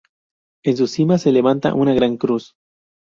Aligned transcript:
En 0.65 0.77
su 0.77 0.87
cima 0.87 1.19
se 1.19 1.31
levanta 1.31 1.75
una 1.75 1.93
gran 1.93 2.17
cruz. 2.17 2.55